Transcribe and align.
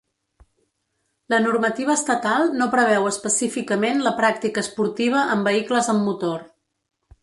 La 1.33 1.39
normativa 1.43 1.93
estatal 2.01 2.49
no 2.63 2.69
preveu 2.77 3.07
específicament 3.11 4.03
la 4.09 4.17
pràctica 4.23 4.67
esportiva 4.67 5.31
amb 5.37 5.51
vehicles 5.53 5.97
amb 5.97 6.13
motor. 6.13 6.47